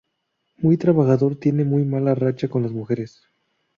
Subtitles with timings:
[0.57, 3.21] Muy trabajador, tiene muy mala racha con las mujeres.